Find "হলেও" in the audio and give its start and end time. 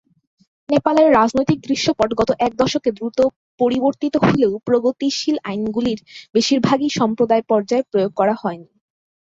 4.25-4.51